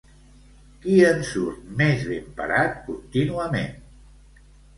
Qui 0.85 0.95
en 1.09 1.21
surt 1.31 1.67
més 1.81 2.07
ben 2.07 2.33
parat 2.41 2.81
contínuament? 2.89 3.79